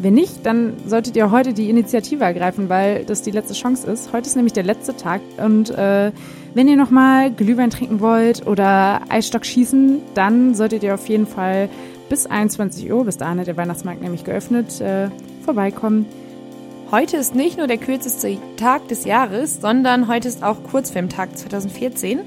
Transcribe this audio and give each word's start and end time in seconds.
Wenn 0.00 0.14
nicht, 0.14 0.46
dann 0.46 0.74
solltet 0.86 1.16
ihr 1.16 1.32
heute 1.32 1.52
die 1.52 1.68
Initiative 1.68 2.22
ergreifen, 2.22 2.68
weil 2.68 3.04
das 3.04 3.22
die 3.22 3.32
letzte 3.32 3.54
Chance 3.54 3.90
ist. 3.90 4.12
Heute 4.12 4.28
ist 4.28 4.36
nämlich 4.36 4.52
der 4.52 4.62
letzte 4.62 4.96
Tag 4.96 5.20
und 5.44 5.70
äh, 5.70 6.12
wenn 6.54 6.68
ihr 6.68 6.76
nochmal 6.76 7.32
Glühwein 7.32 7.70
trinken 7.70 8.00
wollt 8.00 8.46
oder 8.46 9.00
Eisstock 9.08 9.44
schießen, 9.44 10.00
dann 10.14 10.54
solltet 10.54 10.84
ihr 10.84 10.94
auf 10.94 11.08
jeden 11.08 11.26
Fall 11.26 11.68
bis 12.08 12.26
21 12.26 12.92
Uhr, 12.92 13.04
bis 13.04 13.16
dahin 13.16 13.40
hat 13.40 13.48
der 13.48 13.56
Weihnachtsmarkt 13.56 14.00
nämlich 14.00 14.22
geöffnet, 14.22 14.80
äh, 14.80 15.08
vorbeikommen. 15.44 16.06
Heute 16.90 17.18
ist 17.18 17.34
nicht 17.34 17.58
nur 17.58 17.66
der 17.66 17.76
kürzeste 17.76 18.38
Tag 18.56 18.88
des 18.88 19.04
Jahres, 19.04 19.60
sondern 19.60 20.08
heute 20.08 20.26
ist 20.26 20.42
auch 20.42 20.62
Kurzfilmtag 20.62 21.36
2014. 21.36 22.20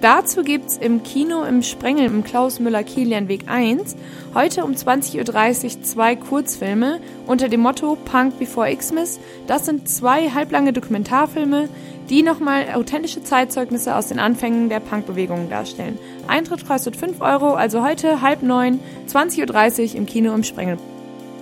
Dazu 0.00 0.42
gibt's 0.42 0.78
im 0.78 1.02
Kino 1.02 1.42
im 1.42 1.62
Sprengel 1.62 2.06
im 2.06 2.24
Klaus 2.24 2.58
Müller-Kilian-Weg 2.58 3.42
1 3.46 3.94
heute 4.32 4.64
um 4.64 4.72
20.30 4.72 5.64
Uhr 5.64 5.82
zwei 5.82 6.16
Kurzfilme 6.16 7.00
unter 7.26 7.50
dem 7.50 7.60
Motto 7.60 7.98
Punk 8.06 8.38
Before 8.38 8.74
Xmas. 8.74 9.20
Das 9.48 9.66
sind 9.66 9.86
zwei 9.86 10.30
halblange 10.30 10.72
Dokumentarfilme, 10.72 11.68
die 12.08 12.22
nochmal 12.22 12.68
authentische 12.72 13.22
Zeitzeugnisse 13.22 13.94
aus 13.94 14.08
den 14.08 14.18
Anfängen 14.18 14.70
der 14.70 14.80
Punkbewegung 14.80 15.50
darstellen. 15.50 15.98
Eintritt 16.26 16.66
kostet 16.66 16.96
5 16.96 17.20
Euro, 17.20 17.52
also 17.52 17.84
heute 17.84 18.22
halb 18.22 18.42
neun, 18.42 18.80
20.30 19.08 19.90
Uhr 19.90 19.94
im 19.96 20.06
Kino 20.06 20.34
im 20.34 20.42
Sprengel. 20.42 20.78